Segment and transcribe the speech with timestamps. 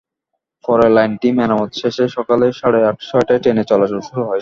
[0.65, 4.39] পরে লাইনটি মেরামত শেষে সকাল সাড়ে ছয়টায় ট্রেন চলাচল শুরু হয়।